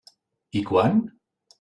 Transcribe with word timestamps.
I 0.61 0.63
quan? 0.71 0.97